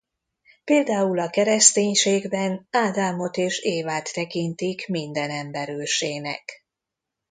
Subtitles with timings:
[0.63, 6.65] Például a kereszténységben Ádámot és Évát tekintik minden ember ősének.